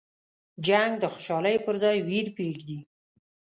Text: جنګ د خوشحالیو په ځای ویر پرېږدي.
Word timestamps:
جنګ 0.65 0.91
د 1.01 1.05
خوشحالیو 1.13 1.63
په 1.65 1.71
ځای 1.83 1.97
ویر 2.07 2.27
پرېږدي. 2.35 2.79